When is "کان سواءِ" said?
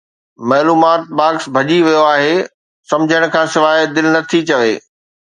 3.33-3.79